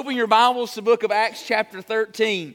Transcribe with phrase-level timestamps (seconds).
[0.00, 2.54] open your Bibles to the book of Acts, chapter 13.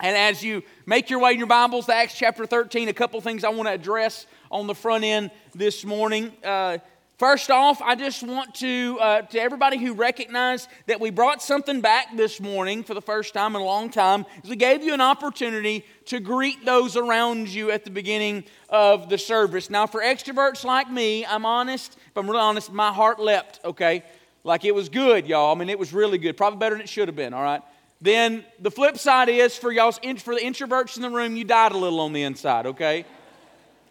[0.00, 3.20] And as you make your way in your Bibles to Acts chapter 13, a couple
[3.20, 6.32] things I want to address on the front end this morning.
[6.42, 6.78] Uh,
[7.18, 11.82] first off, I just want to, uh, to everybody who recognized that we brought something
[11.82, 14.94] back this morning for the first time in a long time, is we gave you
[14.94, 19.68] an opportunity to greet those around you at the beginning of the service.
[19.68, 24.04] Now, for extroverts like me, I'm honest, if I'm really honest, my heart leapt, okay?
[24.46, 25.52] Like it was good, y'all.
[25.52, 26.36] I mean, it was really good.
[26.36, 27.62] Probably better than it should have been, all right?
[28.00, 31.72] Then the flip side is for y'all's for the introverts in the room, you died
[31.72, 33.04] a little on the inside, okay?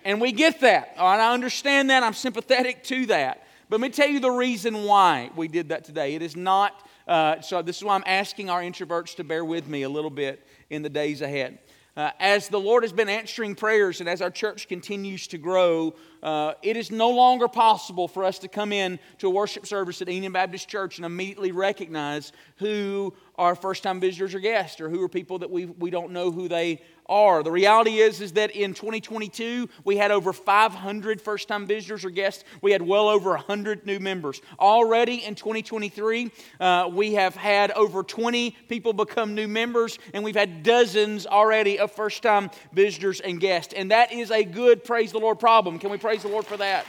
[0.05, 0.93] And we get that.
[0.98, 2.03] All right, I understand that.
[2.03, 3.45] I'm sympathetic to that.
[3.67, 6.15] But let me tell you the reason why we did that today.
[6.15, 9.67] It is not, uh, so this is why I'm asking our introverts to bear with
[9.67, 11.59] me a little bit in the days ahead.
[11.98, 15.95] Uh, as the Lord has been answering prayers and as our church continues to grow,
[16.21, 20.02] uh, it is no longer possible for us to come in to a worship service
[20.02, 24.90] at Enon Baptist Church and immediately recognize who are first time visitors or guests or
[24.90, 27.43] who are people that we, we don't know who they are.
[27.43, 32.09] The reality is, is that in 2022, we had over 500 first time visitors or
[32.09, 32.43] guests.
[32.62, 34.41] We had well over 100 new members.
[34.59, 40.35] Already in 2023, uh, we have had over 20 people become new members, and we've
[40.35, 43.73] had dozens already of first time visitors and guests.
[43.73, 45.79] And that is a good, praise the Lord, problem.
[45.79, 46.85] Can we praise the Lord for that?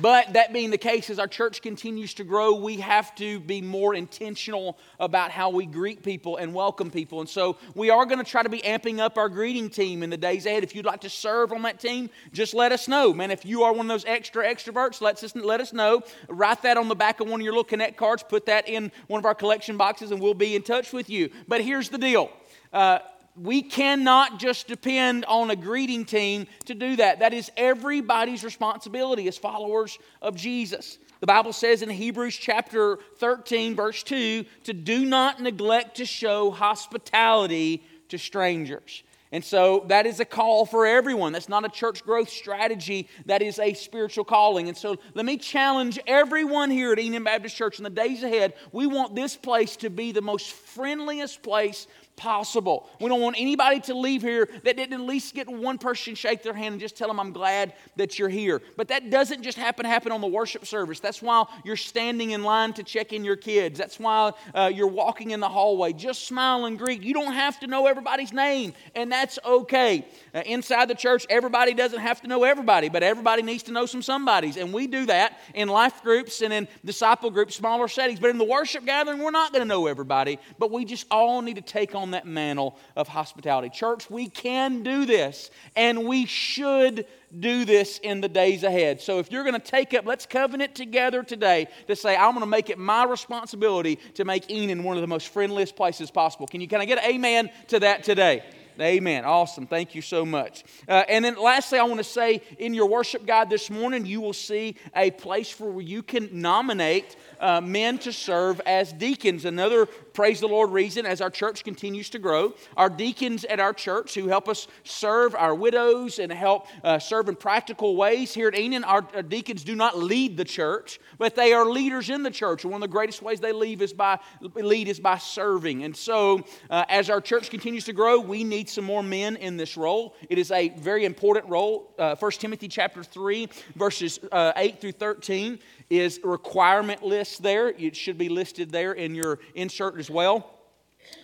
[0.00, 3.60] But that being the case, as our church continues to grow, we have to be
[3.60, 7.20] more intentional about how we greet people and welcome people.
[7.20, 10.10] And so we are going to try to be amping up our greeting team in
[10.10, 10.64] the days ahead.
[10.64, 13.14] If you'd like to serve on that team, just let us know.
[13.14, 16.02] Man, if you are one of those extra extroverts, let us, let us know.
[16.28, 18.90] Write that on the back of one of your little Connect cards, put that in
[19.06, 21.30] one of our collection boxes, and we'll be in touch with you.
[21.46, 22.30] But here's the deal.
[22.72, 22.98] Uh,
[23.36, 27.18] we cannot just depend on a greeting team to do that.
[27.18, 30.98] That is everybody's responsibility as followers of Jesus.
[31.20, 36.50] The Bible says in Hebrews chapter 13, verse 2, to do not neglect to show
[36.50, 39.02] hospitality to strangers.
[39.32, 41.32] And so that is a call for everyone.
[41.32, 44.68] That's not a church growth strategy, that is a spiritual calling.
[44.68, 48.54] And so let me challenge everyone here at Enon Baptist Church in the days ahead.
[48.70, 52.88] We want this place to be the most friendliest place possible.
[53.00, 56.42] We don't want anybody to leave here that didn't at least get one person shake
[56.42, 58.62] their hand and just tell them, I'm glad that you're here.
[58.76, 61.00] But that doesn't just happen happen on the worship service.
[61.00, 63.78] That's why you're standing in line to check in your kids.
[63.78, 65.92] That's why uh, you're walking in the hallway.
[65.92, 67.02] Just smile and greet.
[67.02, 70.06] You don't have to know everybody's name, and that's okay.
[70.34, 73.86] Uh, inside the church, everybody doesn't have to know everybody, but everybody needs to know
[73.86, 74.56] some somebodies.
[74.56, 78.20] And we do that in life groups and in disciple groups, smaller settings.
[78.20, 81.42] But in the worship gathering, we're not going to know everybody, but we just all
[81.42, 83.70] need to take on on that mantle of hospitality.
[83.70, 87.06] Church, we can do this, and we should
[87.40, 89.00] do this in the days ahead.
[89.00, 92.40] So if you're going to take up, let's covenant together today to say, I'm going
[92.40, 96.46] to make it my responsibility to make Enon one of the most friendliest places possible.
[96.46, 98.44] Can you can I get an amen to that today?
[98.80, 99.24] Amen.
[99.24, 99.68] Awesome.
[99.68, 100.64] Thank you so much.
[100.88, 104.20] Uh, and then lastly, I want to say in your worship guide this morning, you
[104.20, 109.44] will see a place where you can nominate uh, men to serve as deacons.
[109.44, 112.54] Another praise the Lord reason as our church continues to grow.
[112.74, 117.28] Our deacons at our church who help us serve our widows and help uh, serve
[117.28, 118.32] in practical ways.
[118.32, 122.22] Here at Enon, our, deacons do not lead the church, but they are leaders in
[122.22, 122.64] the church.
[122.64, 125.84] And one of the greatest ways they lead is by, lead is by serving.
[125.84, 129.58] And so, uh, as our church continues to grow, we need some more men in
[129.58, 130.14] this role.
[130.30, 131.92] It is a very important role.
[131.98, 135.58] Uh, 1 Timothy chapter 3, verses uh, 8 through 13
[135.90, 137.68] is requirement list there.
[137.68, 140.53] It should be listed there in your insert as well.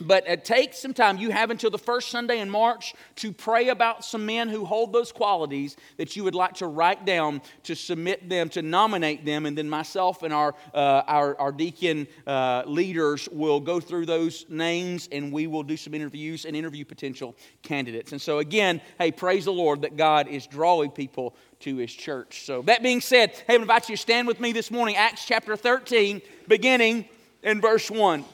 [0.01, 1.19] But uh, take some time.
[1.19, 4.93] You have until the first Sunday in March to pray about some men who hold
[4.93, 9.47] those qualities that you would like to write down, to submit them, to nominate them,
[9.47, 14.47] and then myself and our, uh, our, our, deacon uh, leaders will go through those
[14.49, 18.13] names and we will do some interviews and interview potential candidates.
[18.13, 22.47] And so, again, hey, praise the Lord that God is drawing people to his church.
[22.47, 25.27] So, that being said, hey, I invite you to stand with me this morning, Acts
[25.27, 27.09] chapter 13, beginning
[27.43, 28.25] in verse 1.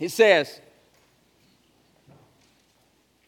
[0.00, 0.60] It says,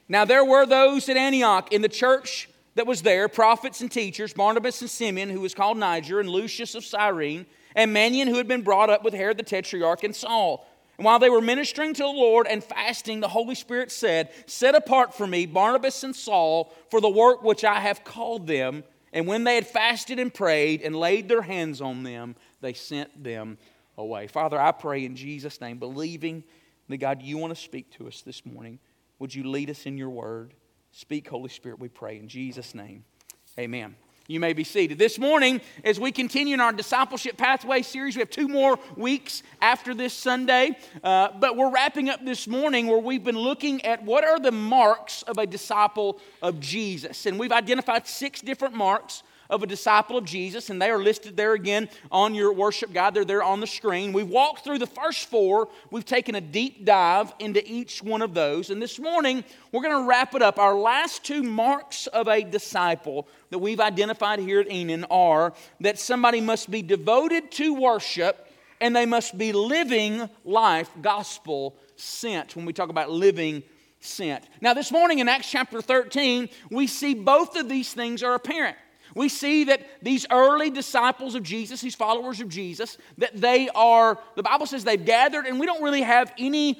[0.09, 4.33] Now there were those at Antioch in the church that was there, prophets and teachers,
[4.33, 8.49] Barnabas and Simeon, who was called Niger, and Lucius of Cyrene, and Manaen, who had
[8.49, 10.67] been brought up with Herod the Tetrarch, and Saul.
[10.99, 14.75] And while they were ministering to the Lord and fasting, the Holy Spirit said, Set
[14.75, 18.83] apart for me Barnabas and Saul for the work which I have called them.
[19.13, 23.23] And when they had fasted and prayed and laid their hands on them, they sent
[23.23, 23.59] them
[23.99, 24.27] away.
[24.27, 26.45] Father, I pray in Jesus' name, believing
[26.89, 28.79] that God, you want to speak to us this morning.
[29.19, 30.55] Would you lead us in your word?
[30.93, 33.05] Speak, Holy Spirit, we pray in Jesus' name.
[33.59, 33.97] Amen.
[34.29, 34.99] You may be seated.
[34.99, 39.45] This morning, as we continue in our discipleship pathway series, we have two more weeks
[39.63, 44.03] after this Sunday, uh, but we're wrapping up this morning where we've been looking at
[44.03, 47.27] what are the marks of a disciple of Jesus.
[47.27, 51.37] And we've identified six different marks of a disciple of Jesus, and they are listed
[51.37, 53.15] there again on your worship guide.
[53.15, 54.13] They're there on the screen.
[54.13, 55.69] We've walked through the first four.
[55.91, 58.71] We've taken a deep dive into each one of those.
[58.71, 60.59] And this morning, we're going to wrap it up.
[60.59, 65.99] Our last two marks of a disciple that we've identified here at Enon are that
[65.99, 68.43] somebody must be devoted to worship
[68.81, 72.57] and they must be living life gospel sent.
[72.57, 73.63] When we talk about living
[74.01, 74.45] sent.
[74.61, 78.77] Now, this morning in Acts chapter 13, we see both of these things are apparent
[79.17, 84.19] we see that these early disciples of Jesus, these followers of Jesus, that they are,
[84.37, 86.79] the Bible says they've gathered, and we don't really have any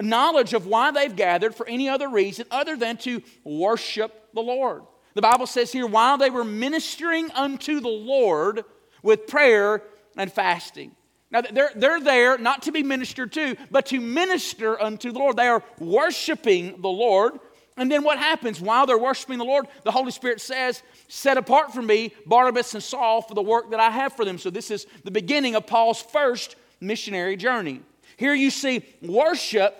[0.00, 4.82] knowledge of why they've gathered for any other reason other than to worship the Lord.
[5.14, 8.64] The Bible says here, while they were ministering unto the Lord
[9.02, 9.82] with prayer
[10.16, 10.94] and fasting.
[11.30, 15.36] Now, they're, they're there not to be ministered to, but to minister unto the Lord.
[15.38, 17.40] They are worshiping the Lord.
[17.76, 19.66] And then what happens while they're worshiping the Lord?
[19.84, 23.80] The Holy Spirit says, Set apart for me Barnabas and Saul for the work that
[23.80, 24.38] I have for them.
[24.38, 27.80] So this is the beginning of Paul's first missionary journey.
[28.16, 29.76] Here you see worship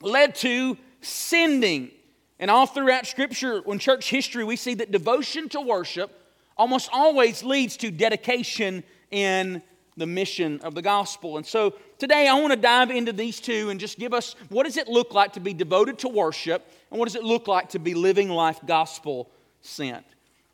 [0.00, 1.90] led to sending.
[2.38, 6.20] And all throughout Scripture, in church history, we see that devotion to worship
[6.56, 9.62] almost always leads to dedication in
[9.96, 11.36] the mission of the gospel.
[11.36, 14.64] And so today I want to dive into these two and just give us what
[14.64, 17.70] does it look like to be devoted to worship and what does it look like
[17.70, 19.30] to be living life gospel
[19.60, 20.04] sent.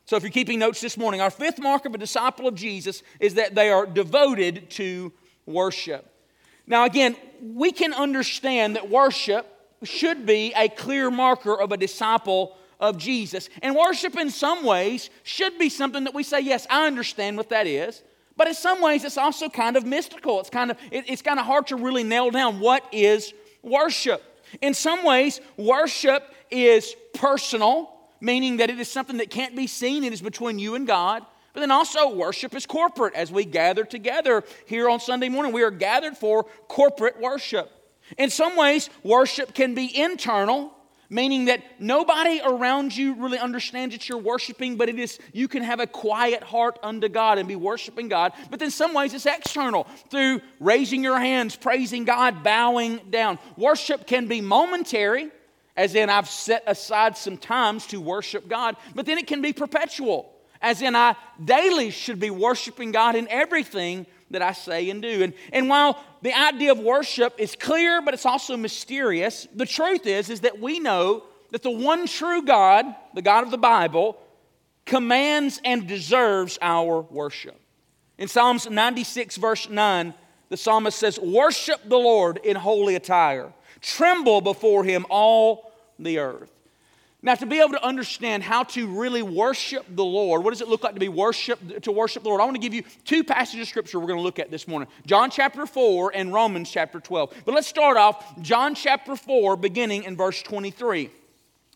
[0.04, 3.02] So if you're keeping notes this morning, our fifth mark of a disciple of Jesus
[3.18, 5.12] is that they are devoted to
[5.46, 6.06] worship.
[6.66, 9.46] Now again, we can understand that worship
[9.82, 13.48] should be a clear marker of a disciple of Jesus.
[13.62, 17.50] And worship in some ways should be something that we say, yes, I understand what
[17.50, 18.02] that is.
[18.40, 20.40] But in some ways, it's also kind of mystical.
[20.40, 24.22] It's kind of, it, it's kind of hard to really nail down what is worship.
[24.62, 30.04] In some ways, worship is personal, meaning that it is something that can't be seen,
[30.04, 31.22] it is between you and God.
[31.52, 33.12] But then also, worship is corporate.
[33.12, 37.70] As we gather together here on Sunday morning, we are gathered for corporate worship.
[38.16, 40.72] In some ways, worship can be internal,
[41.10, 45.64] meaning that nobody around you really understands that you're worshiping, but it is you can
[45.64, 48.32] have a quiet heart unto God and be worshiping God.
[48.48, 53.38] But in some ways, it's external through raising your hands, praising God, bowing down.
[53.56, 55.30] Worship can be momentary,
[55.76, 59.52] as in I've set aside some times to worship God, but then it can be
[59.52, 65.02] perpetual, as in I daily should be worshiping God in everything that I say and
[65.02, 65.22] do.
[65.22, 70.06] And, and while the idea of worship is clear, but it's also mysterious, the truth
[70.06, 74.16] is, is that we know that the one true God, the God of the Bible,
[74.86, 77.60] commands and deserves our worship.
[78.18, 80.14] In Psalms 96, verse 9,
[80.48, 86.50] the psalmist says, Worship the Lord in holy attire, tremble before him all the earth.
[87.22, 90.68] Now, to be able to understand how to really worship the Lord, what does it
[90.68, 92.40] look like to be worship to worship the Lord?
[92.40, 94.66] I want to give you two passages of scripture we're going to look at this
[94.66, 94.88] morning.
[95.04, 97.42] John chapter 4 and Romans chapter 12.
[97.44, 101.10] But let's start off John chapter 4 beginning in verse 23.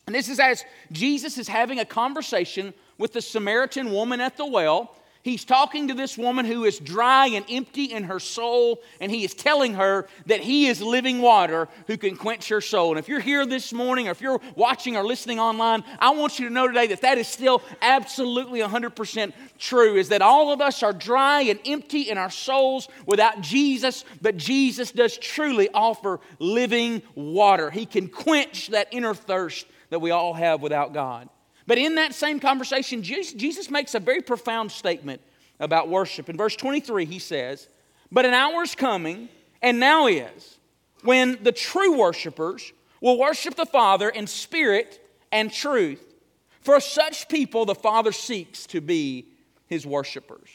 [0.07, 4.47] And this is as Jesus is having a conversation with the Samaritan woman at the
[4.47, 9.11] well He's talking to this woman who is dry and empty in her soul, and
[9.11, 12.91] he is telling her that he is living water who can quench her soul.
[12.91, 16.39] And if you're here this morning, or if you're watching or listening online, I want
[16.39, 20.61] you to know today that that is still absolutely 100% true is that all of
[20.61, 26.21] us are dry and empty in our souls without Jesus, but Jesus does truly offer
[26.39, 27.71] living water.
[27.71, 31.31] He can quench that inner thirst that we all have without God.
[31.67, 35.21] But in that same conversation, Jesus makes a very profound statement
[35.61, 36.29] about worship.
[36.29, 37.69] In verse 23, he says,
[38.13, 39.29] But an hour is coming,
[39.63, 40.59] and now is,
[41.03, 45.01] when the true worshipers will worship the Father in spirit
[45.33, 46.15] and truth.
[46.61, 49.29] For such people, the Father seeks to be
[49.67, 50.49] his worshipers.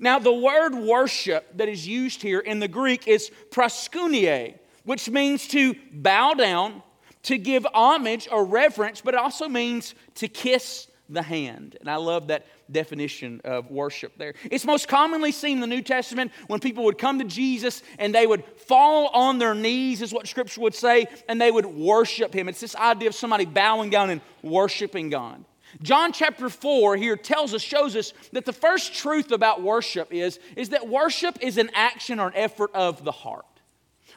[0.00, 5.48] Now, the word worship that is used here in the Greek is proskuneo, which means
[5.48, 6.82] to bow down
[7.28, 11.76] to give homage or reverence, but it also means to kiss the hand.
[11.78, 14.32] And I love that definition of worship there.
[14.50, 18.14] It's most commonly seen in the New Testament when people would come to Jesus and
[18.14, 22.32] they would fall on their knees, is what Scripture would say, and they would worship
[22.32, 22.48] Him.
[22.48, 25.44] It's this idea of somebody bowing down and worshiping God.
[25.82, 30.40] John chapter 4 here tells us, shows us that the first truth about worship is,
[30.56, 33.44] is that worship is an action or an effort of the heart.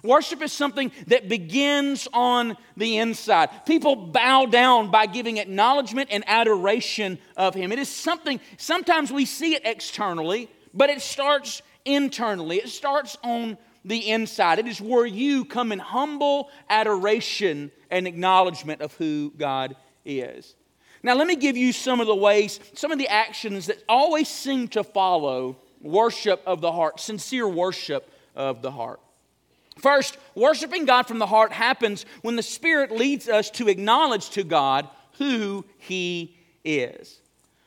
[0.04, 3.50] Worship is something that begins on the inside.
[3.66, 7.72] People bow down by giving acknowledgement and adoration of Him.
[7.72, 12.58] It is something, sometimes we see it externally, but it starts internally.
[12.58, 14.60] It starts on the inside.
[14.60, 20.56] It is where you come in humble adoration and acknowledgement of who God is.
[21.04, 24.28] Now, let me give you some of the ways, some of the actions that always
[24.28, 29.00] seem to follow worship of the heart, sincere worship of the heart.
[29.82, 34.44] First, worshiping God from the heart happens when the Spirit leads us to acknowledge to
[34.44, 37.20] God who He is.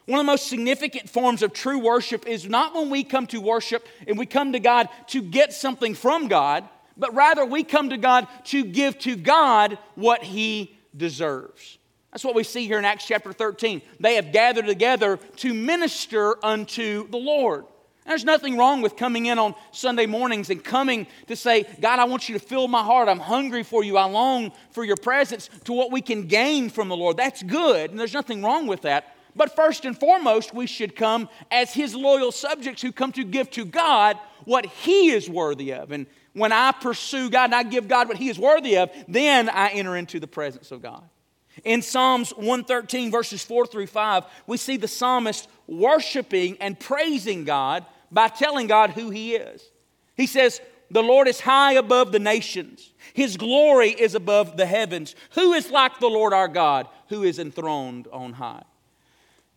[0.07, 3.41] One of the most significant forms of true worship is not when we come to
[3.41, 7.91] worship and we come to God to get something from God, but rather we come
[7.91, 11.79] to God to give to God what He deserves.
[12.13, 13.83] That's what we see here in Acts chapter 13.
[13.99, 17.65] They have gathered together to minister unto the Lord.
[18.07, 22.05] There's nothing wrong with coming in on Sunday mornings and coming to say, God, I
[22.05, 23.09] want you to fill my heart.
[23.09, 23.97] I'm hungry for you.
[23.97, 27.17] I long for your presence to what we can gain from the Lord.
[27.17, 29.17] That's good, and there's nothing wrong with that.
[29.35, 33.51] But first and foremost, we should come as His loyal subjects who come to give
[33.53, 35.91] to God what He is worthy of.
[35.91, 39.49] And when I pursue God and I give God what He is worthy of, then
[39.49, 41.03] I enter into the presence of God.
[41.65, 47.87] In Psalms 113, verses 4 through 5, we see the psalmist worshiping and praising God
[48.15, 49.71] by telling God who He is.
[50.17, 55.15] He says, The Lord is high above the nations, His glory is above the heavens.
[55.33, 58.63] Who is like the Lord our God, who is enthroned on high?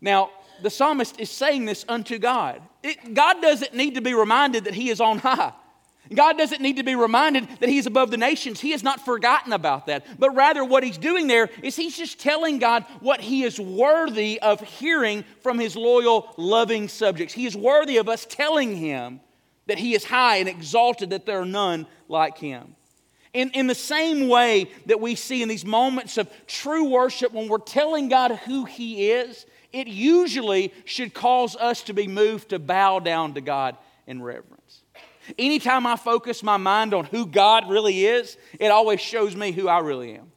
[0.02, 2.62] Now, the psalmist is saying this unto God.
[2.82, 5.54] It, God doesn't need to be reminded that He is on high.
[6.14, 8.60] God doesn't need to be reminded that He's above the nations.
[8.60, 10.06] He has not forgotten about that.
[10.20, 14.40] But rather, what He's doing there is He's just telling God what He is worthy
[14.42, 17.34] of hearing from His loyal, loving subjects.
[17.34, 19.20] He is worthy of us telling Him
[19.68, 22.76] that He is high and exalted, that there are none like Him.
[23.34, 27.48] In, in the same way that we see in these moments of true worship, when
[27.48, 32.60] we're telling God who He is, it usually should cause us to be moved to
[32.60, 34.57] bow down to God in reverence.
[35.38, 39.68] Anytime I focus my mind on who God really is, it always shows me who
[39.68, 40.32] I really am.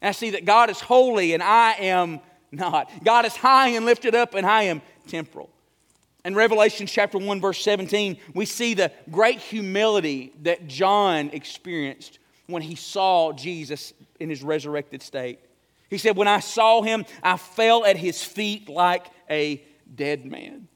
[0.00, 2.20] And I see that God is holy and I am
[2.52, 2.90] not.
[3.04, 5.50] God is high and lifted up and I am temporal.
[6.24, 12.62] In Revelation chapter 1, verse 17, we see the great humility that John experienced when
[12.62, 15.38] he saw Jesus in his resurrected state.
[15.88, 20.68] He said, When I saw him, I fell at his feet like a dead man.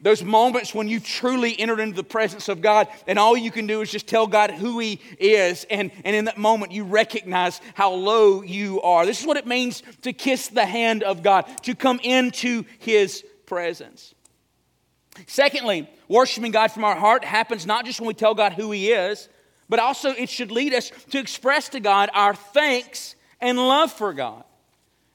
[0.00, 3.66] Those moments when you truly entered into the presence of God and all you can
[3.66, 5.66] do is just tell God who He is.
[5.68, 9.04] And, and in that moment, you recognize how low you are.
[9.04, 13.24] This is what it means to kiss the hand of God, to come into His
[13.46, 14.14] presence.
[15.26, 18.92] Secondly, worshiping God from our heart happens not just when we tell God who He
[18.92, 19.28] is,
[19.68, 24.12] but also it should lead us to express to God our thanks and love for
[24.12, 24.44] God.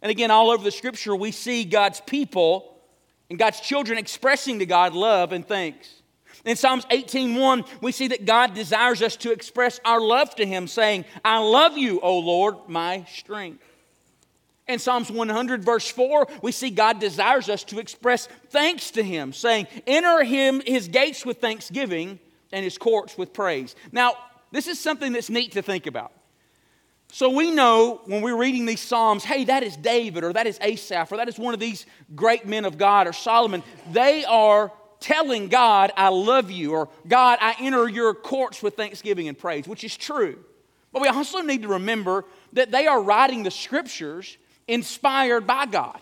[0.02, 2.73] And again, all over the scripture, we see God's people
[3.34, 6.04] and God's children expressing to God love and thanks.
[6.46, 10.68] In Psalms 18:1, we see that God desires us to express our love to him
[10.68, 13.64] saying, "I love you, O Lord, my strength."
[14.68, 19.34] In Psalms 100 verse 4, we see God desires us to express thanks to him
[19.34, 22.20] saying, "Enter him his gates with thanksgiving
[22.52, 24.16] and his courts with praise." Now,
[24.52, 26.12] this is something that's neat to think about.
[27.14, 30.58] So we know when we're reading these Psalms, hey, that is David, or that is
[30.60, 33.62] Asaph, or that is one of these great men of God, or Solomon.
[33.92, 39.28] They are telling God, I love you, or God, I enter your courts with thanksgiving
[39.28, 40.44] and praise, which is true.
[40.92, 44.36] But we also need to remember that they are writing the scriptures
[44.68, 46.00] inspired by God.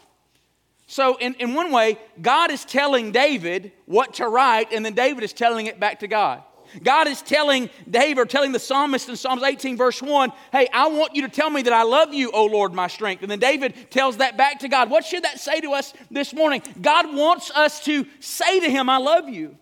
[0.88, 5.26] So, in, in one way, God is telling David what to write, and then David
[5.26, 6.42] is telling it back to God.
[6.84, 10.88] God is telling David, or telling the psalmist in Psalms 18, verse 1, hey, I
[10.88, 13.22] want you to tell me that I love you, O Lord, my strength.
[13.22, 14.90] And then David tells that back to God.
[14.90, 16.62] What should that say to us this morning?
[16.82, 19.58] God wants us to say to him, I love you.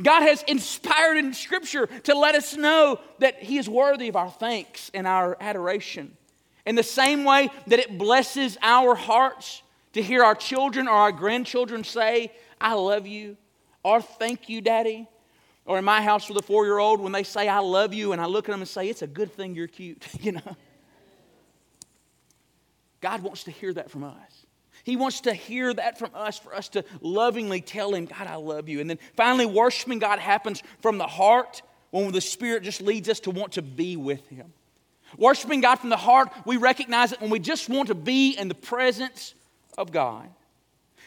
[0.00, 4.30] God has inspired in Scripture to let us know that He is worthy of our
[4.30, 6.16] thanks and our adoration.
[6.64, 11.12] In the same way that it blesses our hearts to hear our children or our
[11.12, 13.36] grandchildren say, I love you,
[13.82, 15.08] or thank you, Daddy,
[15.64, 18.12] or in my house with a four year old, when they say, I love you,
[18.12, 20.56] and I look at them and say, It's a good thing you're cute, you know.
[23.00, 24.46] God wants to hear that from us.
[24.84, 28.36] He wants to hear that from us for us to lovingly tell Him, God, I
[28.36, 28.80] love you.
[28.80, 33.20] And then finally, worshiping God happens from the heart when the Spirit just leads us
[33.20, 34.52] to want to be with Him.
[35.18, 38.48] Worshiping God from the heart, we recognize it when we just want to be in
[38.48, 39.34] the presence
[39.76, 40.28] of God.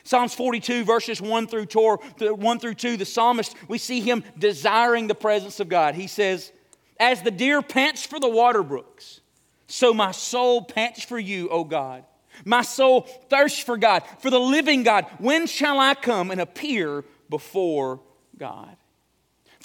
[0.06, 1.98] Psalms 42, verses 1 through, 2,
[2.36, 5.96] 1 through 2, the psalmist, we see him desiring the presence of God.
[5.96, 6.52] He says,
[7.00, 9.22] As the deer pants for the water brooks,
[9.68, 12.06] so my soul pants for you, O God.
[12.44, 15.08] My soul thirsts for God, for the living God.
[15.18, 18.02] When shall I come and appear before
[18.38, 18.78] God?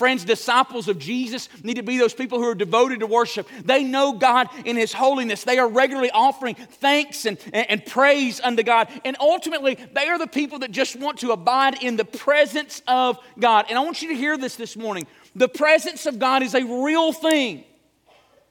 [0.00, 3.47] Friends, disciples of Jesus need to be those people who are devoted to worship.
[3.62, 5.45] They know God in His holiness.
[5.45, 8.88] They are regularly offering thanks and, and, and, praise unto God.
[9.04, 13.19] And ultimately, they are the people that just want to abide in the presence of
[13.38, 13.66] God.
[13.69, 15.07] And I want you to hear this this morning.
[15.37, 17.64] The presence of God is a real thing.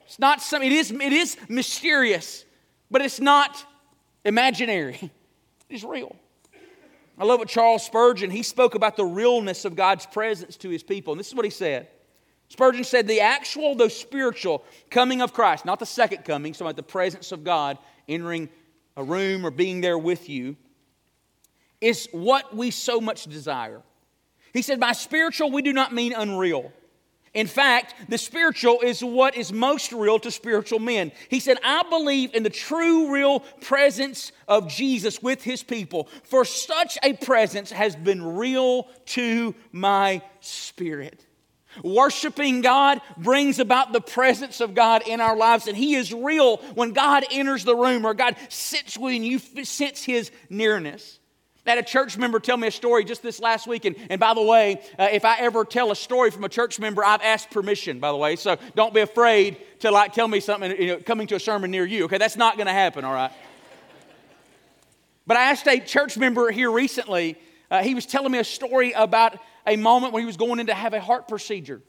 [0.05, 2.45] It's not some, it is, it is mysterious,
[2.91, 3.65] but it's not
[4.23, 4.99] imaginary.
[5.67, 6.15] It is real.
[7.19, 10.83] I love what Charles Spurgeon, he spoke about the realness of God's presence to his
[10.83, 11.11] people.
[11.11, 11.89] And this is what he said.
[12.47, 16.77] Spurgeon said, The actual, though spiritual, coming of Christ, not the second coming, so about
[16.77, 18.47] the presence of God entering
[18.95, 20.55] a room or being there with you,
[21.81, 23.81] is what we so much desire.
[24.53, 26.71] He said, By spiritual, we do not mean unreal.
[27.33, 31.11] In fact, the spiritual is what is most real to spiritual men.
[31.29, 36.43] He said, I believe in the true, real presence of Jesus with his people, for
[36.43, 41.25] such a presence has been real to my spirit.
[41.83, 46.57] Worshiping God brings about the presence of God in our lives, and He is real
[46.73, 51.18] when God enters the room or God sits you, you sense His nearness.
[51.69, 53.85] Had a church member tell me a story just this last week.
[53.85, 56.79] And, and by the way, uh, if I ever tell a story from a church
[56.79, 58.37] member, I've asked permission, by the way.
[58.37, 61.69] So don't be afraid to like tell me something you know, coming to a sermon
[61.69, 62.05] near you.
[62.05, 63.31] Okay, that's not going to happen, all right?
[65.27, 67.37] But I asked a church member here recently,
[67.69, 70.65] uh, he was telling me a story about a moment when he was going in
[70.65, 71.83] to have a heart procedure.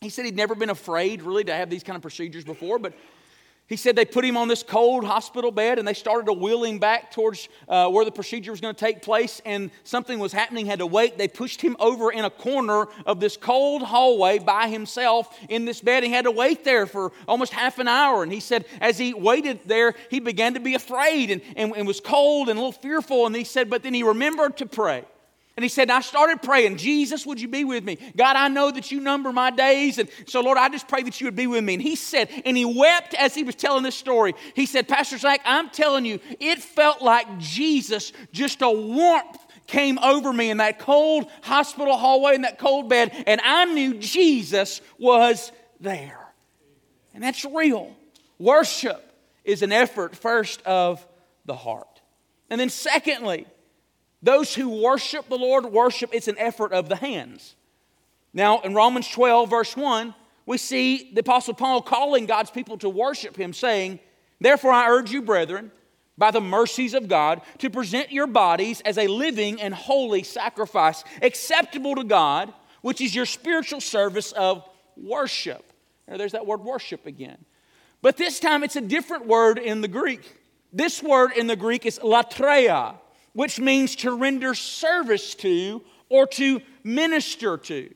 [0.00, 2.94] He said he'd never been afraid really to have these kind of procedures before, but
[3.68, 6.64] he said they put him on this cold hospital bed and they started to wheel
[6.64, 10.32] him back towards uh, where the procedure was going to take place, and something was
[10.32, 11.18] happening, had to wait.
[11.18, 15.82] They pushed him over in a corner of this cold hallway by himself in this
[15.82, 16.02] bed.
[16.02, 18.22] He had to wait there for almost half an hour.
[18.22, 21.86] And he said, as he waited there, he began to be afraid and, and, and
[21.86, 23.26] was cold and a little fearful.
[23.26, 25.04] And he said, but then he remembered to pray.
[25.58, 27.98] And he said, I started praying, Jesus, would you be with me?
[28.16, 29.98] God, I know that you number my days.
[29.98, 31.74] And so, Lord, I just pray that you would be with me.
[31.74, 34.36] And he said, and he wept as he was telling this story.
[34.54, 39.98] He said, Pastor Zach, I'm telling you, it felt like Jesus, just a warmth came
[39.98, 44.80] over me in that cold hospital hallway, in that cold bed, and I knew Jesus
[44.96, 46.20] was there.
[47.14, 47.96] And that's real.
[48.38, 51.04] Worship is an effort, first, of
[51.46, 52.00] the heart.
[52.48, 53.44] And then, secondly,
[54.22, 57.54] those who worship the Lord worship, it's an effort of the hands.
[58.32, 62.88] Now, in Romans 12, verse 1, we see the Apostle Paul calling God's people to
[62.88, 64.00] worship him, saying,
[64.40, 65.70] Therefore, I urge you, brethren,
[66.16, 71.04] by the mercies of God, to present your bodies as a living and holy sacrifice,
[71.22, 72.52] acceptable to God,
[72.82, 75.72] which is your spiritual service of worship.
[76.08, 77.44] Now, there's that word worship again.
[78.02, 80.36] But this time it's a different word in the Greek.
[80.72, 82.96] This word in the Greek is latreia
[83.38, 87.88] which means to render service to or to minister to.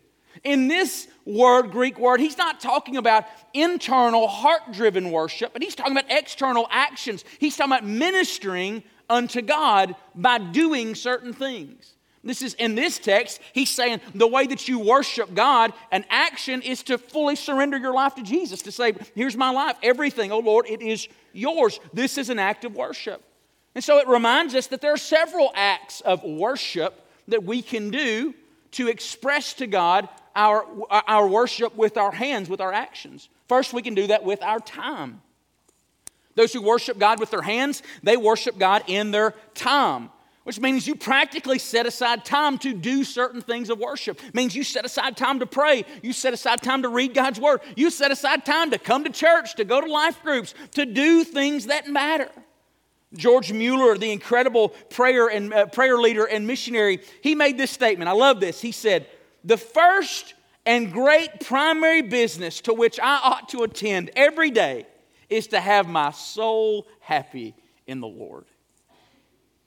[0.45, 5.75] In this word, Greek word, he's not talking about internal, heart driven worship, but he's
[5.75, 7.25] talking about external actions.
[7.41, 11.95] He's talking about ministering unto God by doing certain things.
[12.23, 16.63] This is in this text, he's saying the way that you worship God, an action
[16.63, 20.39] is to fully surrender your life to Jesus, to say, Here's my life, everything, oh
[20.39, 21.81] Lord, it is yours.
[21.93, 23.25] This is an act of worship.
[23.75, 27.91] And so it reminds us that there are several acts of worship that we can
[27.91, 28.35] do
[28.73, 33.29] to express to God our, our worship with our hands, with our actions.
[33.49, 35.21] First, we can do that with our time.
[36.35, 40.11] Those who worship God with their hands, they worship God in their time,
[40.45, 44.19] which means you practically set aside time to do certain things of worship.
[44.25, 47.39] It means you set aside time to pray, you set aside time to read God's
[47.39, 50.87] word, you set aside time to come to church, to go to life groups, to
[50.87, 52.31] do things that matter.
[53.15, 58.09] George Mueller, the incredible prayer and uh, prayer leader and missionary, he made this statement.
[58.09, 58.61] I love this.
[58.61, 59.07] He said,
[59.45, 64.87] "The first and great primary business to which I ought to attend every day
[65.29, 67.55] is to have my soul happy
[67.87, 68.45] in the Lord."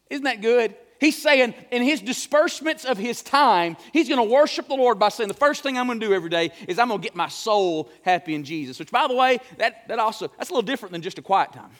[0.10, 0.76] Isn't that good?
[1.00, 5.10] He's saying in his disbursements of his time, he's going to worship the Lord by
[5.10, 7.16] saying, The first thing I'm going to do every day is I'm going to get
[7.16, 8.80] my soul happy in Jesus.
[8.80, 11.52] Which, by the way, that, that also, that's a little different than just a quiet
[11.52, 11.72] time.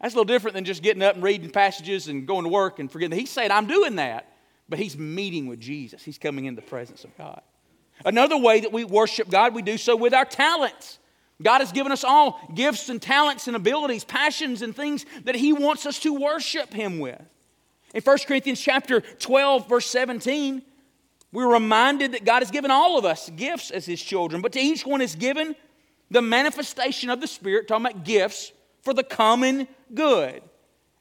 [0.00, 2.78] That's a little different than just getting up and reading passages and going to work
[2.78, 3.18] and forgetting.
[3.18, 4.30] He's saying, I'm doing that,
[4.68, 6.02] but he's meeting with Jesus.
[6.02, 7.40] He's coming in the presence of God.
[8.04, 10.98] Another way that we worship God, we do so with our talents.
[11.42, 15.52] God has given us all gifts and talents and abilities, passions and things that He
[15.52, 17.20] wants us to worship Him with.
[17.94, 20.62] In 1 Corinthians chapter 12, verse 17,
[21.32, 24.60] we're reminded that God has given all of us gifts as His children, but to
[24.60, 25.54] each one is given
[26.10, 28.52] the manifestation of the Spirit, talking about gifts,
[28.86, 30.40] for the common good.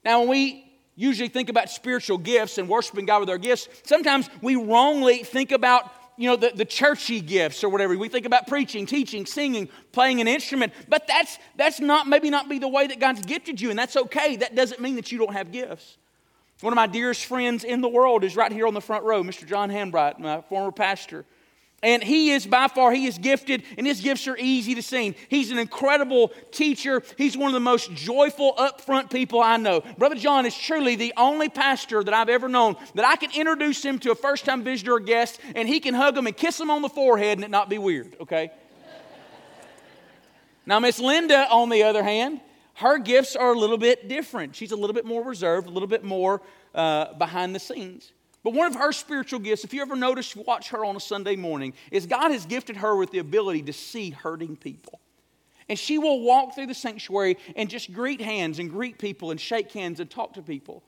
[0.04, 4.28] Now, when we usually think about spiritual gifts and worshiping God with our gifts, sometimes
[4.42, 7.96] we wrongly think about you know the, the churchy gifts or whatever.
[7.96, 12.50] We think about preaching teaching singing playing an instrument but that's that's not maybe not
[12.50, 14.38] be the way that god's gifted you and that's okay.
[14.38, 15.98] That doesn't mean that you don't have gifts.
[16.62, 19.22] One of my dearest friends in the world is right here on the front row
[19.22, 21.26] mr john hambright my former pastor
[21.86, 25.14] and he is by far, he is gifted, and his gifts are easy to sing.
[25.30, 27.04] He's an incredible teacher.
[27.16, 29.84] He's one of the most joyful, upfront people I know.
[29.96, 33.86] Brother John is truly the only pastor that I've ever known that I can introduce
[33.86, 36.60] him to a first time visitor or guest, and he can hug him and kiss
[36.60, 38.52] him on the forehead and it not be weird, okay?
[40.66, 42.42] now, Miss Linda, on the other hand,
[42.74, 44.56] her gifts are a little bit different.
[44.56, 46.42] She's a little bit more reserved, a little bit more
[46.74, 48.12] uh, behind the scenes.
[48.46, 51.00] But one of her spiritual gifts, if you ever notice, you watch her on a
[51.00, 55.00] Sunday morning, is God has gifted her with the ability to see hurting people.
[55.68, 59.42] And she will walk through the sanctuary and just greet hands and greet people and
[59.42, 60.84] shake hands and talk to people.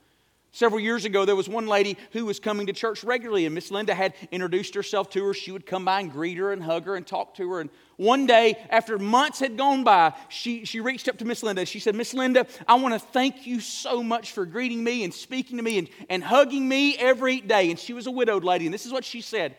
[0.50, 3.70] Several years ago, there was one lady who was coming to church regularly, and Miss
[3.70, 5.34] Linda had introduced herself to her.
[5.34, 7.60] She would come by and greet her and hug her and talk to her.
[7.60, 11.66] And one day, after months had gone by, she, she reached up to Miss Linda.
[11.66, 15.12] She said, Miss Linda, I want to thank you so much for greeting me and
[15.12, 17.70] speaking to me and, and hugging me every day.
[17.70, 19.54] And she was a widowed lady, and this is what she said.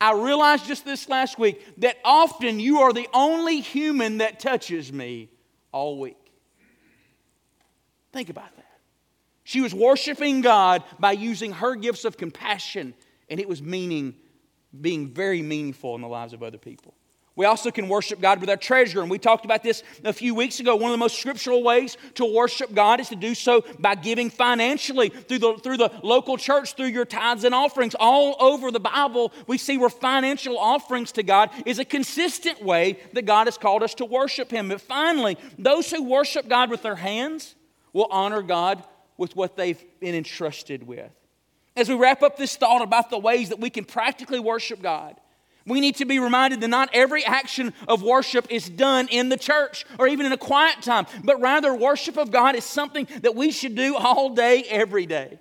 [0.00, 4.92] I realized just this last week that often you are the only human that touches
[4.92, 5.30] me
[5.72, 6.16] all week.
[8.12, 8.67] Think about that.
[9.48, 12.92] She was worshiping God by using her gifts of compassion,
[13.30, 14.14] and it was meaning,
[14.78, 16.92] being very meaningful in the lives of other people.
[17.34, 20.34] We also can worship God with our treasure, and we talked about this a few
[20.34, 20.76] weeks ago.
[20.76, 24.28] One of the most scriptural ways to worship God is to do so by giving
[24.28, 27.96] financially through the, through the local church, through your tithes and offerings.
[27.98, 32.98] All over the Bible, we see where financial offerings to God is a consistent way
[33.14, 34.68] that God has called us to worship Him.
[34.68, 37.54] But finally, those who worship God with their hands
[37.94, 38.84] will honor God
[39.18, 41.10] with what they've been entrusted with.
[41.76, 45.16] As we wrap up this thought about the ways that we can practically worship God,
[45.66, 49.36] we need to be reminded that not every action of worship is done in the
[49.36, 53.34] church or even in a quiet time, but rather, worship of God is something that
[53.34, 55.38] we should do all day, every day.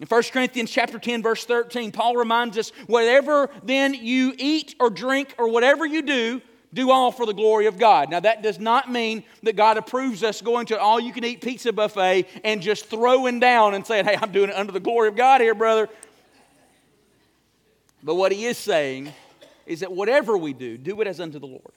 [0.00, 4.90] In 1 Corinthians chapter 10 verse 13, Paul reminds us, whatever then you eat or
[4.90, 6.40] drink or whatever you do,
[6.74, 8.10] do all for the glory of God.
[8.10, 11.40] Now, that does not mean that God approves us going to all you can eat
[11.40, 15.08] pizza buffet and just throwing down and saying, hey, I'm doing it under the glory
[15.08, 15.88] of God here, brother.
[18.02, 19.12] But what he is saying
[19.66, 21.72] is that whatever we do, do it as unto the Lord.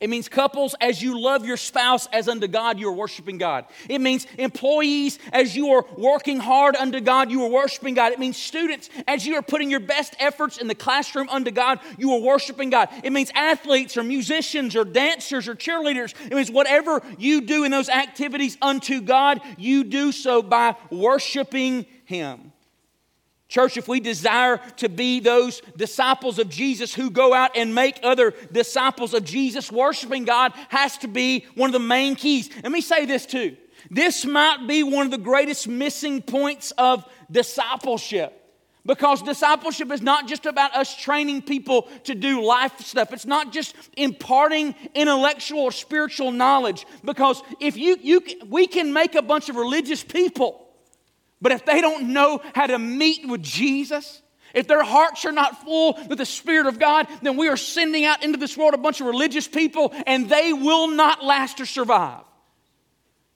[0.00, 3.64] It means couples, as you love your spouse as unto God, you are worshiping God.
[3.88, 8.12] It means employees, as you are working hard unto God, you are worshiping God.
[8.12, 11.80] It means students, as you are putting your best efforts in the classroom unto God,
[11.98, 12.90] you are worshiping God.
[13.02, 16.14] It means athletes or musicians or dancers or cheerleaders.
[16.26, 21.86] It means whatever you do in those activities unto God, you do so by worshiping
[22.04, 22.52] Him.
[23.48, 27.98] Church, if we desire to be those disciples of Jesus who go out and make
[28.02, 32.50] other disciples of Jesus, worshiping God has to be one of the main keys.
[32.62, 33.56] Let me say this too.
[33.90, 38.34] This might be one of the greatest missing points of discipleship.
[38.84, 43.12] Because discipleship is not just about us training people to do life stuff.
[43.12, 46.86] It's not just imparting intellectual or spiritual knowledge.
[47.04, 50.67] Because if you, you we can make a bunch of religious people
[51.40, 54.22] but if they don't know how to meet with Jesus,
[54.54, 58.04] if their hearts are not full with the Spirit of God, then we are sending
[58.04, 61.66] out into this world a bunch of religious people and they will not last or
[61.66, 62.22] survive.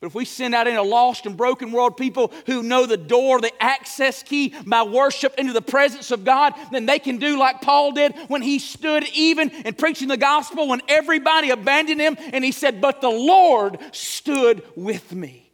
[0.00, 2.96] But if we send out in a lost and broken world people who know the
[2.96, 7.38] door, the access key by worship into the presence of God, then they can do
[7.38, 12.16] like Paul did when he stood even and preaching the gospel when everybody abandoned him
[12.18, 15.52] and he said, But the Lord stood with me.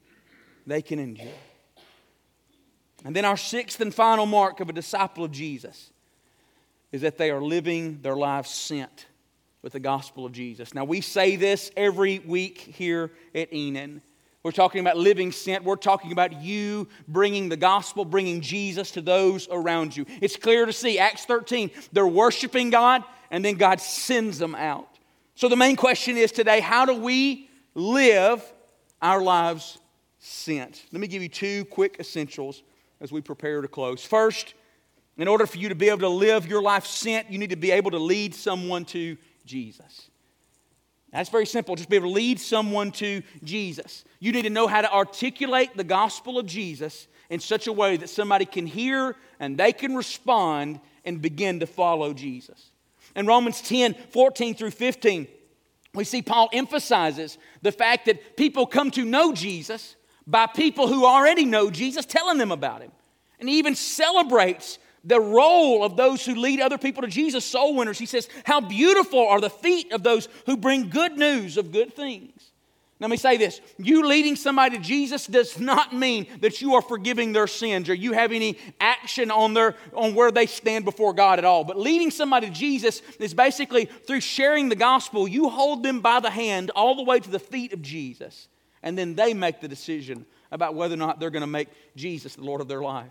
[0.66, 1.28] They can enjoy.
[3.04, 5.90] And then our sixth and final mark of a disciple of Jesus
[6.90, 9.06] is that they are living their lives sent
[9.62, 10.74] with the gospel of Jesus.
[10.74, 14.02] Now, we say this every week here at Enon.
[14.42, 15.64] We're talking about living sent.
[15.64, 20.06] We're talking about you bringing the gospel, bringing Jesus to those around you.
[20.22, 24.88] It's clear to see, Acts 13, they're worshiping God, and then God sends them out.
[25.34, 28.42] So the main question is today how do we live
[29.02, 29.78] our lives
[30.18, 30.84] sent?
[30.92, 32.62] Let me give you two quick essentials
[33.00, 34.04] as we prepare to close.
[34.04, 34.54] First,
[35.16, 37.56] in order for you to be able to live your life sent, you need to
[37.56, 40.10] be able to lead someone to Jesus.
[41.12, 41.74] That's very simple.
[41.74, 44.04] Just be able to lead someone to Jesus.
[44.20, 47.96] You need to know how to articulate the gospel of Jesus in such a way
[47.96, 52.70] that somebody can hear and they can respond and begin to follow Jesus.
[53.16, 55.26] In Romans 10 14 through 15,
[55.94, 59.96] we see Paul emphasizes the fact that people come to know Jesus
[60.28, 62.92] by people who already know Jesus telling them about him.
[63.40, 67.74] And he even celebrates the role of those who lead other people to Jesus, soul
[67.74, 67.98] winners.
[67.98, 71.94] He says, How beautiful are the feet of those who bring good news of good
[71.96, 72.48] things.
[73.00, 76.82] Let me say this you leading somebody to Jesus does not mean that you are
[76.82, 81.12] forgiving their sins or you have any action on, their, on where they stand before
[81.12, 81.62] God at all.
[81.62, 86.18] But leading somebody to Jesus is basically through sharing the gospel, you hold them by
[86.18, 88.48] the hand all the way to the feet of Jesus,
[88.82, 92.36] and then they make the decision about whether or not they're going to make Jesus
[92.36, 93.10] the Lord of their life.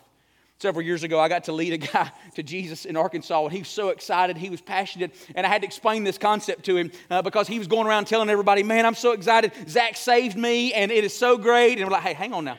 [0.60, 3.60] Several years ago, I got to lead a guy to Jesus in Arkansas, and he
[3.60, 4.38] was so excited.
[4.38, 7.60] He was passionate, and I had to explain this concept to him uh, because he
[7.60, 9.51] was going around telling everybody, Man, I'm so excited.
[9.67, 11.77] Zach saved me, and it is so great.
[11.77, 12.58] And we're like, Hey, hang on now.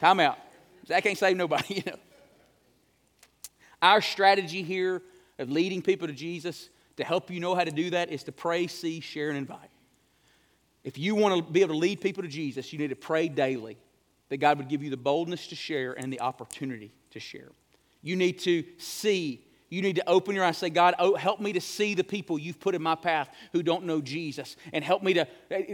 [0.00, 0.38] Time out.
[0.86, 1.98] Zach ain't saved nobody, you know.
[3.80, 5.02] Our strategy here
[5.38, 8.32] of leading people to Jesus to help you know how to do that is to
[8.32, 9.70] pray, see, share, and invite.
[10.86, 13.26] If you want to be able to lead people to Jesus, you need to pray
[13.26, 13.76] daily
[14.28, 17.50] that God would give you the boldness to share and the opportunity to share.
[18.02, 19.44] You need to see.
[19.68, 22.04] You need to open your eyes and say, God, oh, help me to see the
[22.04, 24.54] people you've put in my path who don't know Jesus.
[24.72, 25.26] And help me to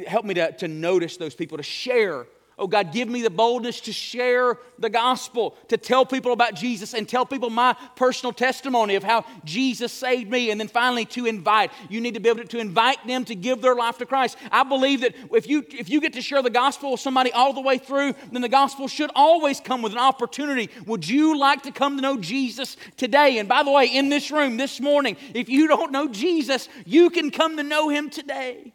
[0.07, 2.27] help me to, to notice those people, to share
[2.63, 6.95] Oh God, give me the boldness to share the gospel, to tell people about Jesus
[6.95, 10.53] and tell people my personal testimony of how Jesus saved me.
[10.53, 11.73] And then finally, to invite.
[11.91, 14.37] You need to be able to, to invite them to give their life to Christ.
[14.53, 17.53] I believe that if you, if you get to share the gospel with somebody all
[17.53, 20.71] the way through, then the gospel should always come with an opportunity.
[20.87, 23.39] Would you like to come to know Jesus today?
[23.39, 27.11] And by the way, in this room this morning, if you don't know Jesus, you
[27.11, 28.73] can come to know him today.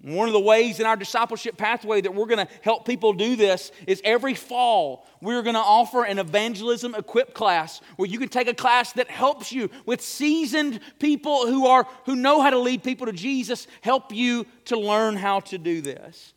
[0.00, 3.34] One of the ways in our discipleship pathway that we're going to help people do
[3.34, 8.28] this is every fall we're going to offer an evangelism equip class where you can
[8.28, 12.58] take a class that helps you with seasoned people who are who know how to
[12.58, 16.32] lead people to Jesus, help you to learn how to do this.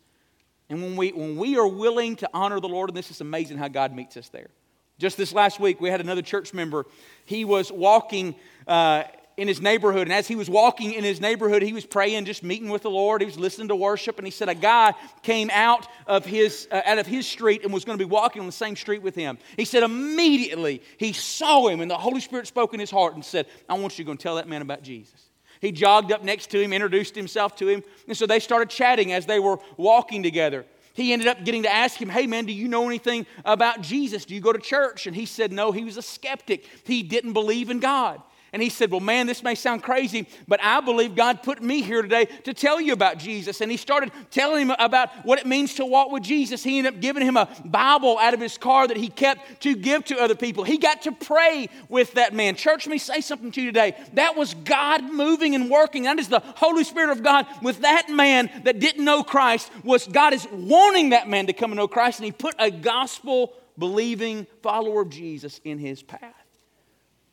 [0.68, 3.58] And when we when we are willing to honor the Lord, and this is amazing
[3.58, 4.50] how God meets us there.
[4.98, 6.84] Just this last week, we had another church member.
[7.24, 8.34] He was walking.
[8.66, 9.04] Uh,
[9.36, 10.02] in his neighborhood.
[10.02, 12.90] And as he was walking in his neighborhood, he was praying, just meeting with the
[12.90, 13.20] Lord.
[13.20, 14.18] He was listening to worship.
[14.18, 17.72] And he said a guy came out of his, uh, out of his street and
[17.72, 19.38] was going to be walking on the same street with him.
[19.56, 23.24] He said immediately he saw him and the Holy Spirit spoke in his heart and
[23.24, 25.30] said, I want you to go and tell that man about Jesus.
[25.60, 27.84] He jogged up next to him, introduced himself to him.
[28.08, 30.66] And so they started chatting as they were walking together.
[30.94, 34.24] He ended up getting to ask him, Hey man, do you know anything about Jesus?
[34.24, 35.06] Do you go to church?
[35.06, 36.68] And he said, No, he was a skeptic.
[36.84, 38.20] He didn't believe in God.
[38.52, 41.80] And he said, Well, man, this may sound crazy, but I believe God put me
[41.80, 43.62] here today to tell you about Jesus.
[43.62, 46.62] And he started telling him about what it means to walk with Jesus.
[46.62, 49.74] He ended up giving him a Bible out of his car that he kept to
[49.74, 50.64] give to other people.
[50.64, 52.54] He got to pray with that man.
[52.54, 53.96] Church, me say something to you today.
[54.12, 56.02] That was God moving and working.
[56.02, 60.06] That is the Holy Spirit of God with that man that didn't know Christ, was
[60.06, 63.54] God is wanting that man to come and know Christ, and he put a gospel
[63.78, 66.41] believing follower of Jesus in his path.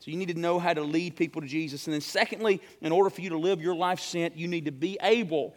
[0.00, 1.86] So you need to know how to lead people to Jesus.
[1.86, 4.72] And then, secondly, in order for you to live your life sent, you need to
[4.72, 5.54] be able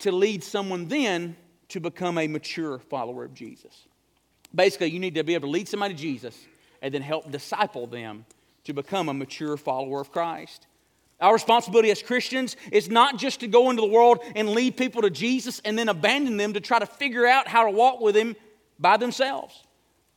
[0.00, 1.36] to lead someone then
[1.68, 3.86] to become a mature follower of Jesus.
[4.52, 6.36] Basically, you need to be able to lead somebody to Jesus
[6.82, 8.24] and then help disciple them
[8.64, 10.66] to become a mature follower of Christ.
[11.20, 15.02] Our responsibility as Christians is not just to go into the world and lead people
[15.02, 18.16] to Jesus and then abandon them to try to figure out how to walk with
[18.16, 18.36] Him
[18.78, 19.64] by themselves.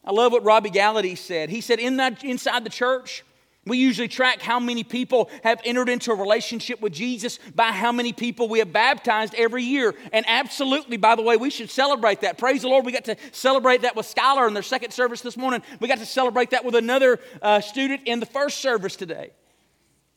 [0.04, 1.50] I love what Robby Gallaty said.
[1.50, 3.24] He said, In that, inside the church,
[3.66, 7.92] we usually track how many people have entered into a relationship with Jesus by how
[7.92, 9.94] many people we have baptized every year.
[10.12, 12.40] And absolutely, by the way, we should celebrate that.
[12.40, 12.86] Praise the Lord.
[12.86, 15.62] We got to celebrate that with Skylar in their second service this morning.
[15.80, 19.30] We got to celebrate that with another uh, student in the first service today.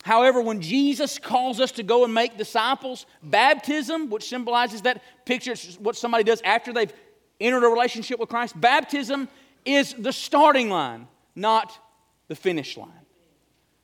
[0.04, 5.52] However, when Jesus calls us to go and make disciples, baptism, which symbolizes that picture,
[5.52, 6.92] it's what somebody does after they've
[7.40, 9.28] entered a relationship with Christ, baptism
[9.64, 11.78] is the starting line, not
[12.28, 12.90] the finish line.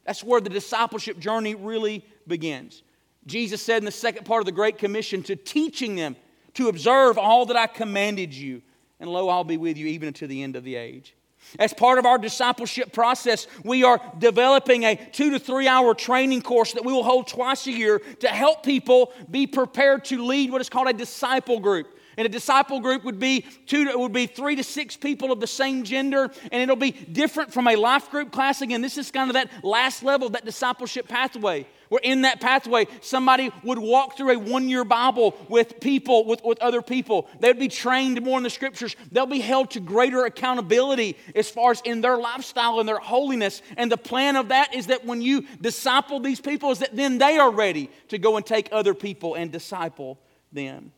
[0.04, 2.82] That's where the discipleship journey really begins.
[3.26, 6.16] Jesus said in the second part of the Great Commission to teaching them
[6.54, 8.62] to observe all that I commanded you,
[8.98, 11.14] and lo, I'll be with you even unto the end of the age.
[11.58, 16.42] As part of our discipleship process, we are developing a two to three hour training
[16.42, 20.52] course that we will hold twice a year to help people be prepared to lead
[20.52, 21.98] what is called a disciple group.
[22.20, 25.46] And a disciple group would be two would be three to six people of the
[25.46, 28.60] same gender, and it'll be different from a life group class.
[28.60, 31.66] Again, this is kind of that last level, that discipleship pathway.
[31.88, 36.44] Where in that pathway, somebody would walk through a one year Bible with people, with,
[36.44, 37.26] with other people.
[37.40, 38.96] They would be trained more in the scriptures.
[39.10, 43.62] They'll be held to greater accountability as far as in their lifestyle and their holiness.
[43.78, 47.16] And the plan of that is that when you disciple these people, is that then
[47.16, 50.18] they are ready to go and take other people and disciple
[50.52, 50.92] them.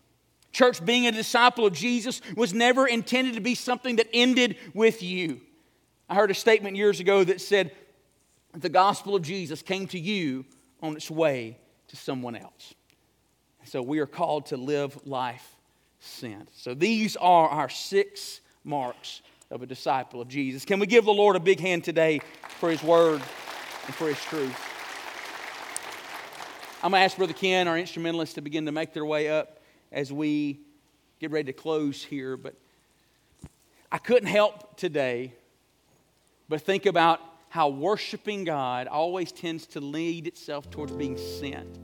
[0.53, 5.03] Church, being a disciple of Jesus was never intended to be something that ended with
[5.03, 5.41] you.
[6.09, 7.73] I heard a statement years ago that said,
[8.53, 10.45] The gospel of Jesus came to you
[10.83, 11.57] on its way
[11.89, 12.75] to someone else.
[13.65, 15.57] So we are called to live life
[16.01, 16.51] sent.
[16.55, 20.65] So these are our six marks of a disciple of Jesus.
[20.65, 22.21] Can we give the Lord a big hand today
[22.59, 23.23] for his word
[23.87, 24.59] and for his truth?
[26.83, 29.62] I'm going to ask Brother Ken, our instrumentalist, to begin to make their way up
[29.93, 30.61] as we
[31.21, 32.37] get ready to close here.
[32.37, 32.55] But
[33.91, 35.35] I couldn't help today
[36.49, 41.79] but think about how worshiping God always tends to lead itself towards being sent.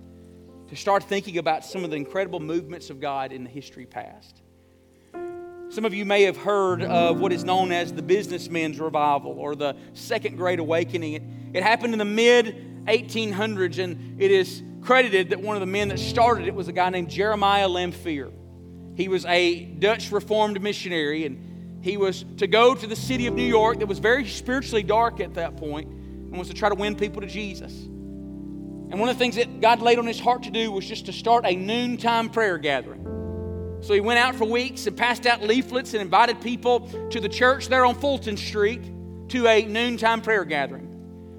[0.68, 4.42] To start thinking about some of the incredible movements of God in the history past.
[5.70, 9.54] Some of you may have heard of what is known as the businessmen's revival or
[9.54, 11.14] the Second Great Awakening.
[11.14, 11.22] It,
[11.54, 15.88] it happened in the mid 1800s, and it is credited that one of the men
[15.88, 18.32] that started it was a guy named Jeremiah Lanphier.
[18.94, 23.34] He was a Dutch Reformed missionary, and he was to go to the city of
[23.34, 26.74] New York that was very spiritually dark at that point and was to try to
[26.74, 27.82] win people to Jesus.
[27.82, 31.04] And one of the things that God laid on his heart to do was just
[31.04, 33.04] to start a noontime prayer gathering.
[33.82, 37.28] So he went out for weeks and passed out leaflets and invited people to the
[37.28, 38.80] church there on Fulton Street
[39.28, 40.87] to a noontime prayer gathering.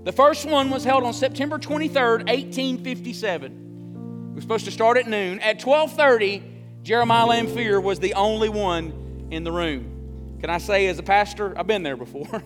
[0.09, 4.31] The first one was held on September 23rd, 1857.
[4.31, 5.39] It was supposed to start at noon.
[5.39, 6.41] At 12:30,
[6.81, 10.39] Jeremiah Lanphier was the only one in the room.
[10.41, 12.25] Can I say, as a pastor, I've been there before.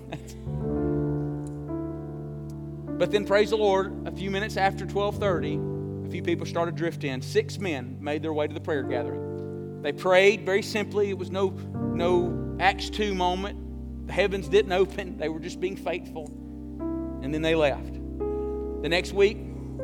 [2.97, 7.13] but then, praise the Lord, a few minutes after 12:30, a few people started drifting
[7.13, 7.21] in.
[7.21, 9.81] Six men made their way to the prayer gathering.
[9.81, 11.11] They prayed very simply.
[11.11, 11.51] It was no
[11.93, 14.07] no Acts 2 moment.
[14.07, 15.17] The heavens didn't open.
[15.17, 16.42] They were just being faithful.
[17.23, 17.93] And then they left.
[18.83, 19.37] The next week,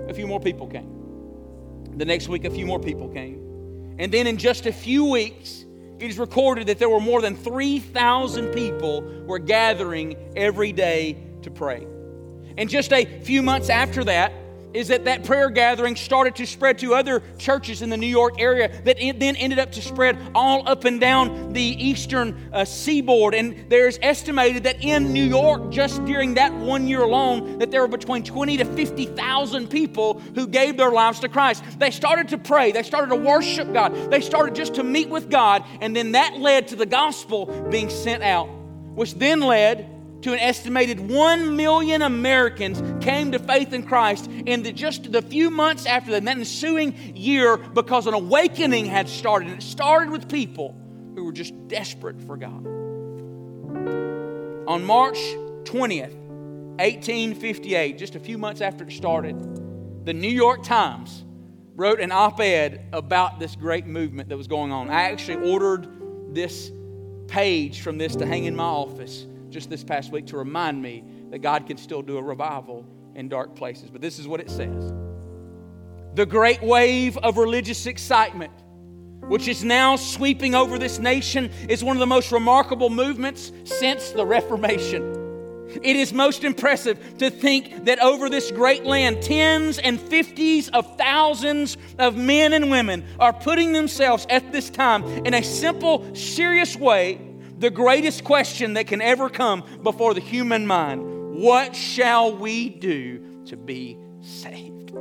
[0.08, 1.98] a few more people came.
[1.98, 3.96] The next week, a few more people came.
[3.98, 5.66] And then in just a few weeks,
[6.00, 11.50] it is recorded that there were more than 3,000 people were gathering every day to
[11.50, 11.88] pray.
[12.58, 14.34] And just a few months after that,
[14.74, 18.36] is that that prayer gathering started to spread to other churches in the New York
[18.40, 23.34] area that then ended up to spread all up and down the eastern uh, seaboard.
[23.34, 27.82] And there's estimated that in New York, just during that one year alone, that there
[27.82, 31.64] were between 20 to 50,000 people who gave their lives to Christ.
[31.80, 35.30] They started to pray, they started to worship God, they started just to meet with
[35.30, 38.48] God, and then that led to the gospel being sent out,
[38.96, 44.64] which then led to an estimated 1 million Americans came to faith in Christ in
[44.64, 49.50] the, just the few months after that, that ensuing year because an awakening had started.
[49.50, 50.76] And it started with people
[51.16, 52.66] who were just desperate for God.
[54.68, 55.18] On March
[55.64, 56.16] 20th,
[56.80, 61.24] 1858, just a few months after it started, the New York Times
[61.76, 64.90] wrote an op ed about this great movement that was going on.
[64.90, 65.88] I actually ordered
[66.34, 66.72] this
[67.28, 71.04] page from this to hang in my office just this past week to remind me
[71.32, 72.86] that God can still do a revival
[73.16, 73.90] in dark places.
[73.90, 74.94] But this is what it says
[76.16, 78.54] The great wave of religious excitement,
[79.22, 84.12] which is now sweeping over this nation, is one of the most remarkable movements since
[84.12, 85.18] the Reformation.
[85.84, 90.98] It is most impressive to think that over this great land, tens and fifties of
[90.98, 96.76] thousands of men and women are putting themselves at this time in a simple, serious
[96.76, 97.29] way
[97.60, 103.44] the greatest question that can ever come before the human mind What shall we do
[103.46, 104.94] to be saved?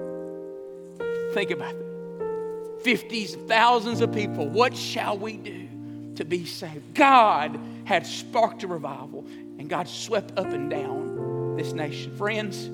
[1.33, 2.83] Think about it.
[2.83, 4.49] Fifties, thousands of people.
[4.49, 5.69] What shall we do
[6.17, 6.95] to be saved?
[6.95, 9.25] God had sparked a revival,
[9.59, 12.17] and God swept up and down this nation.
[12.17, 12.69] Friends,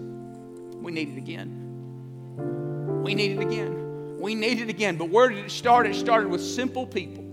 [0.77, 3.03] we need it again.
[3.03, 4.18] We need it again.
[4.18, 4.97] We need it again.
[4.97, 5.87] But where did it start?
[5.87, 7.25] It started with simple people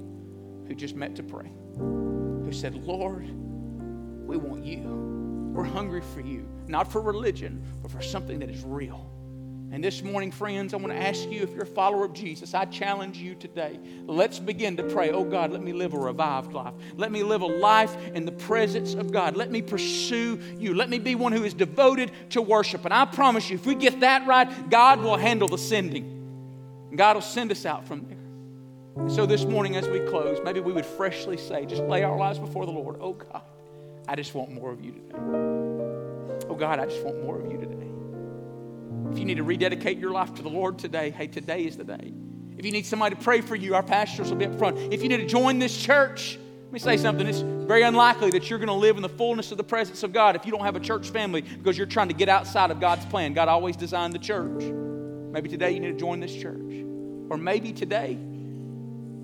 [0.67, 1.51] who just met to pray
[2.51, 3.23] who said, Lord,
[4.27, 4.81] we want you.
[5.53, 9.09] We're hungry for you, not for religion, but for something that is real.
[9.71, 12.53] And this morning, friends, I want to ask you if you're a follower of Jesus,
[12.53, 13.79] I challenge you today.
[14.05, 15.11] Let's begin to pray.
[15.11, 16.73] Oh God, let me live a revived life.
[16.97, 19.37] Let me live a life in the presence of God.
[19.37, 20.73] Let me pursue you.
[20.73, 22.83] Let me be one who is devoted to worship.
[22.83, 26.91] And I promise you, if we get that right, God will handle the sending.
[26.93, 28.20] God will send us out from there.
[29.07, 32.39] So this morning, as we close, maybe we would freshly say, just lay our lives
[32.39, 32.97] before the Lord.
[32.99, 33.41] Oh God,
[34.07, 35.15] I just want more of you today.
[36.49, 37.87] Oh God, I just want more of you today.
[39.11, 41.85] If you need to rededicate your life to the Lord today, hey, today is the
[41.85, 42.13] day.
[42.57, 44.77] If you need somebody to pray for you, our pastors will be up front.
[44.93, 47.25] If you need to join this church, let me say something.
[47.27, 50.11] It's very unlikely that you're going to live in the fullness of the presence of
[50.11, 52.81] God if you don't have a church family because you're trying to get outside of
[52.81, 53.33] God's plan.
[53.33, 54.63] God always designed the church.
[54.63, 56.85] Maybe today you need to join this church.
[57.29, 58.17] Or maybe today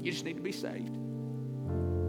[0.08, 0.96] you just need to be saved.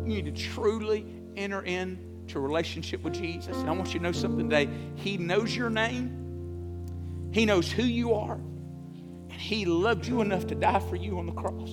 [0.06, 1.04] You need to truly
[1.36, 3.56] enter into a relationship with Jesus.
[3.56, 4.70] And I want you to know something today.
[4.94, 10.54] He knows your name, He knows who you are, and He loved you enough to
[10.54, 11.70] die for you on the cross.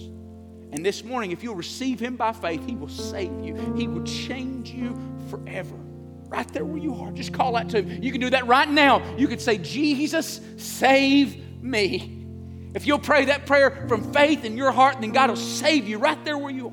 [0.71, 4.03] And this morning, if you'll receive Him by faith, He will save you, He will
[4.03, 4.99] change you
[5.29, 5.75] forever.
[6.27, 8.01] Right there where you are, just call out to Him.
[8.01, 9.15] You can do that right now.
[9.15, 12.14] You can say, Jesus, save me.
[12.75, 15.97] If you'll pray that prayer from faith in your heart, then God will save you
[15.97, 16.71] right there where you are.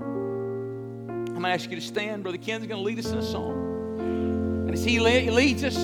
[0.00, 2.24] I'm going to ask you to stand.
[2.24, 4.66] Brother Ken's going to lead us in a song.
[4.66, 5.78] And as he leads us,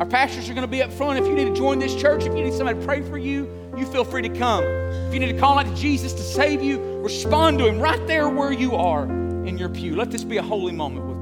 [0.00, 1.20] our pastors are going to be up front.
[1.20, 3.48] If you need to join this church, if you need somebody to pray for you,
[3.76, 4.64] you feel free to come.
[4.64, 8.04] If you need to call out to Jesus to save you, respond to him right
[8.08, 9.94] there where you are in your pew.
[9.94, 11.13] Let this be a holy moment